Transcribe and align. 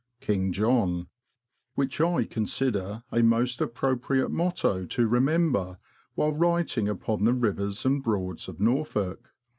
—King 0.29 0.51
John; 0.51 1.09
which 1.75 2.01
I 2.01 2.23
consider 2.25 3.03
a 3.11 3.21
most 3.21 3.61
appropriate 3.61 4.29
motto 4.31 4.87
to 4.87 5.07
re 5.07 5.19
member 5.19 5.77
while 6.15 6.31
writing 6.33 6.89
upon 6.89 7.23
the 7.23 7.33
Rivers 7.33 7.85
and 7.85 8.01
Broads 8.01 8.47
of 8.47 8.59
Norfolk. 8.59 9.35